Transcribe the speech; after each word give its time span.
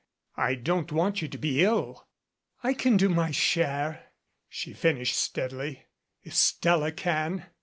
"I 0.37 0.55
don't 0.55 0.91
want 0.91 1.21
you 1.21 1.27
to 1.27 1.37
be 1.37 1.63
ill." 1.63 2.07
"I 2.63 2.73
can 2.73 2.97
do 2.97 3.07
my 3.07 3.29
share," 3.29 4.07
she 4.49 4.73
finished 4.73 5.15
steadily, 5.15 5.85
"if 6.23 6.33
Stella 6.33 6.91
can." 6.91 7.45